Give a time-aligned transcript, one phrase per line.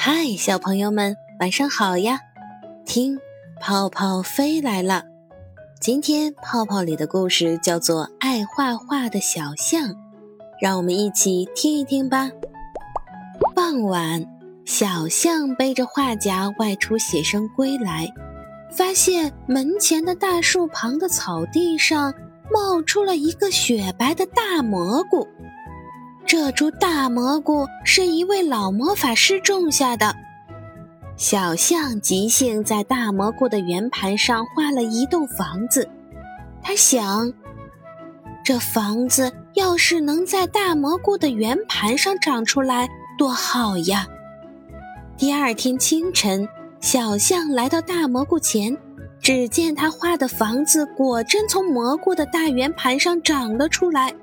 [0.00, 2.20] 嗨，小朋友们，晚上好呀！
[2.86, 3.18] 听，
[3.60, 5.02] 泡泡飞来了。
[5.80, 9.88] 今天泡泡里的故事叫做《爱画画的小象》，
[10.62, 12.30] 让我们一起听一听吧。
[13.56, 14.24] 傍晚，
[14.64, 18.08] 小象背着画夹外出写生归来，
[18.70, 22.14] 发现门前的大树旁的草地上
[22.52, 25.26] 冒出了一个雪白的大蘑菇。
[26.28, 30.14] 这株大蘑菇是一位老魔法师种下的。
[31.16, 35.88] 小象即兴在大蘑菇的圆盘上画了一栋房子。
[36.60, 37.32] 他想，
[38.44, 44.06] 这房子要是能在大蘑菇的圆盘上长出来，多好呀！
[45.16, 46.46] 第二天清晨，
[46.78, 48.76] 小象来到大蘑菇前，
[49.18, 54.14] 只见他画的房子果真从蘑菇的大圆盘上长了出来。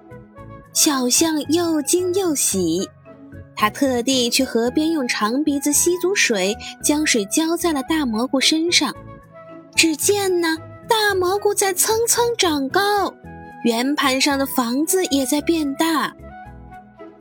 [0.75, 2.89] 小象又惊又喜，
[3.55, 6.53] 他特地去河边用长鼻子吸足水，
[6.83, 8.93] 将水浇在了大蘑菇身上。
[9.73, 13.13] 只见呢，大蘑菇在蹭蹭长高，
[13.63, 16.13] 圆盘上的房子也在变大。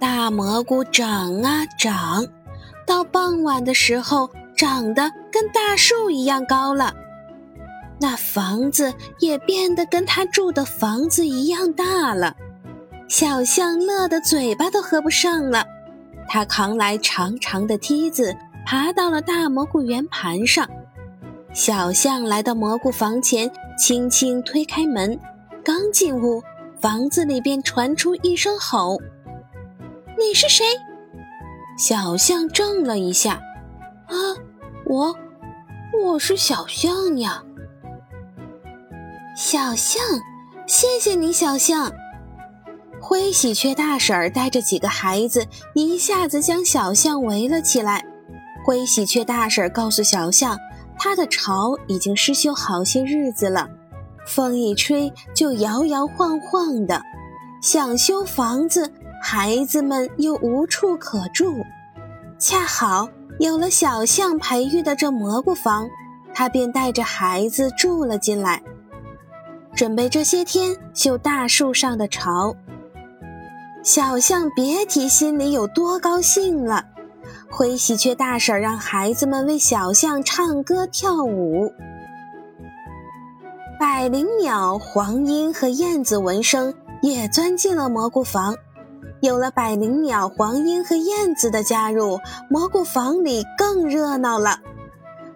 [0.00, 2.26] 大蘑菇长啊长，
[2.84, 6.92] 到傍晚的时候，长得跟大树一样高了。
[8.00, 12.34] 那房子也变得跟他住的房子一样大了。
[13.06, 15.64] 小象乐得嘴巴都合不上了，
[16.28, 18.34] 他扛来长长的梯子，
[18.66, 20.68] 爬到了大蘑菇圆盘上。
[21.52, 25.18] 小象来到蘑菇房前，轻轻推开门，
[25.62, 26.42] 刚进屋，
[26.80, 28.98] 房子里便传出一声吼
[30.18, 30.64] ：“你是谁？”
[31.78, 33.40] 小象怔了一下
[34.08, 34.14] ：“啊，
[34.86, 35.14] 我，
[36.02, 37.44] 我是小象呀。”
[39.36, 40.02] 小象，
[40.66, 41.92] 谢谢你，小象。
[43.06, 48.02] 灰喜鹊大婶带着几个孩子，一下子将小象围了起来。
[48.64, 50.58] 灰喜鹊大婶告诉小象，
[50.98, 53.68] 它的巢已经失修好些日子了，
[54.26, 57.02] 风一吹就摇摇晃晃的。
[57.60, 58.90] 想修房子，
[59.22, 61.54] 孩子们又无处可住，
[62.38, 63.06] 恰好
[63.38, 65.86] 有了小象培育的这蘑菇房，
[66.32, 68.62] 他便带着孩子住了进来，
[69.74, 72.56] 准备这些天修大树上的巢。
[73.84, 76.82] 小象别提心里有多高兴了。
[77.50, 81.70] 灰喜鹊大婶让孩子们为小象唱歌跳舞。
[83.78, 86.72] 百灵鸟、黄莺和燕子闻声
[87.02, 88.56] 也钻进了蘑菇房。
[89.20, 92.18] 有了百灵鸟、黄莺和燕子的加入，
[92.48, 94.58] 蘑菇房里更热闹了。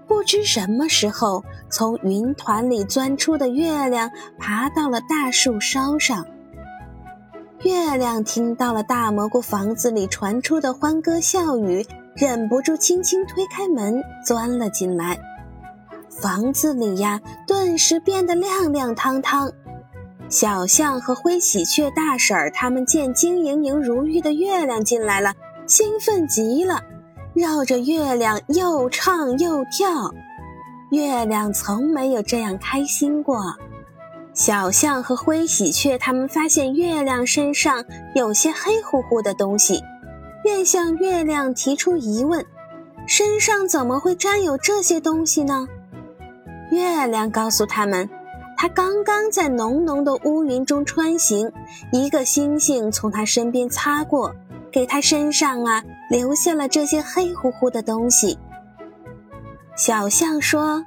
[0.06, 6.26] 不知什么时候，从云团里钻出的月亮爬到了大树梢上。
[7.64, 15.18] 月亮听到了大蘑菇房子里传出的欢歌笑语，忍不住轻轻推开门，钻了进来。
[16.08, 19.50] 房子里呀，顿时变得亮亮堂堂。
[20.28, 25.34] 小象和灰喜鹊大婶儿他们见晶莹莹如玉的月亮进来了，
[25.66, 26.80] 兴奋极了，
[27.34, 30.12] 绕着月亮又唱又跳。
[30.92, 33.42] 月亮从没有这样开心过。
[34.38, 37.84] 小象和灰喜鹊他们发现月亮身上
[38.14, 39.82] 有些黑乎乎的东西，
[40.44, 42.46] 便向月亮提出疑问：
[43.04, 45.66] 身上怎么会沾有这些东西呢？
[46.70, 48.08] 月亮告诉他们，
[48.56, 51.50] 它刚刚在浓浓的乌云中穿行，
[51.90, 54.32] 一个星星从它身边擦过，
[54.70, 58.38] 给它身上啊留下了这些黑乎乎的东西。
[59.76, 60.84] 小象说。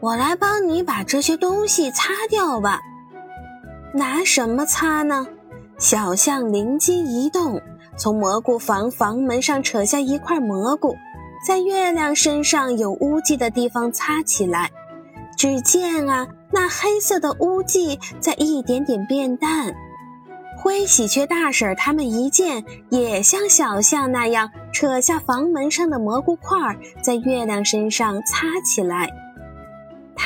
[0.00, 2.80] 我来帮你把这些东西擦掉吧。
[3.94, 5.26] 拿什么擦呢？
[5.78, 7.60] 小象灵机一动，
[7.96, 10.94] 从蘑菇房房门上扯下一块蘑菇，
[11.46, 14.70] 在月亮身上有污迹的地方擦起来。
[15.36, 19.74] 只见啊，那黑色的污迹在一点点变淡。
[20.58, 29.10] 灰喜鹊大婶他们一见，也像小象那样扯下房门上的蘑菇块，在月亮身上擦起来。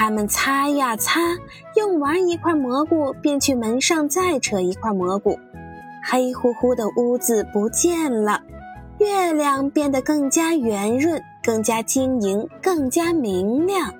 [0.01, 1.21] 他们擦呀擦，
[1.77, 5.39] 用完一块蘑菇，便去门上再扯一块蘑菇，
[6.03, 8.41] 黑乎乎的污渍不见了，
[8.97, 13.93] 月亮变得更加圆润，更加晶莹，更加明亮。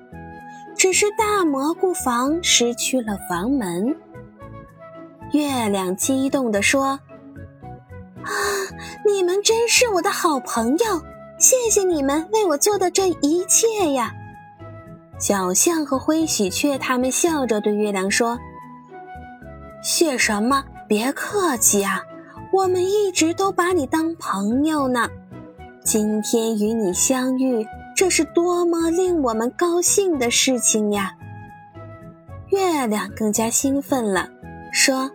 [0.75, 3.95] 只是大蘑菇房失去了房门。
[5.33, 6.99] 月亮激动地说
[8.25, 8.31] ：“啊，
[9.05, 10.99] 你们真是我的好朋友，
[11.37, 14.11] 谢谢你们为我做的这一切呀！”
[15.21, 18.39] 小象和灰喜鹊他们笑着对月亮说
[19.83, 20.63] ：“谢什么？
[20.87, 22.01] 别客气啊，
[22.51, 25.07] 我们一直都把你当朋友呢。”
[25.85, 27.63] 今天与你相遇，
[27.95, 31.13] 这是多么令我们高兴的事情呀！”
[32.49, 34.27] 月亮更加兴奋了，
[34.71, 35.09] 说：“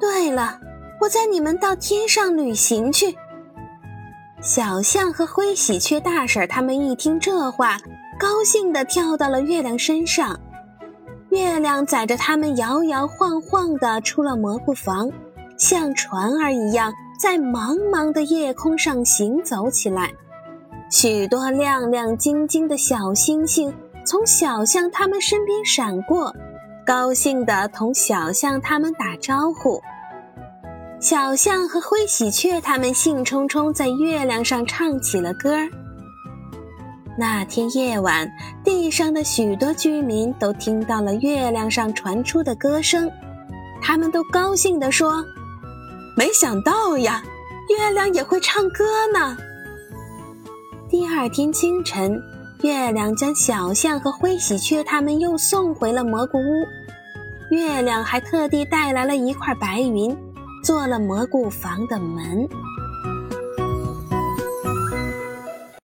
[0.00, 0.60] 对了，
[1.00, 3.16] 我载你们到天上旅行去。”
[4.46, 7.76] 小象和灰喜鹊大婶他们一听这话，
[8.16, 10.38] 高兴地跳到了月亮身上。
[11.30, 15.10] 月亮载着他们摇摇晃晃地出了蘑菇房，
[15.58, 20.12] 像船儿一样在茫茫的夜空上行走起来。
[20.92, 26.32] 许多亮亮晶晶的小星星从小象他们身边闪过。
[26.86, 29.82] 高兴地同小象他们打招呼。
[30.98, 35.68] 小象和灰喜鹊他们兴冲冲在月亮上唱起了歌儿。
[37.18, 38.30] 那天夜晚，
[38.64, 43.10] 地上的许多居民都听到了月亮上传出的歌声，
[43.82, 45.24] 他们都高兴地说
[46.16, 47.22] ：“没想到呀，
[47.68, 49.36] 月亮也会唱歌呢。”
[50.88, 52.20] 第二天清晨。
[52.62, 56.64] 月亮将小象和灰喜鹊他们又送回了蘑菇屋。
[57.50, 60.16] 月亮还特地带来了一块白云，
[60.66, 62.48] 做了蘑菇房的门。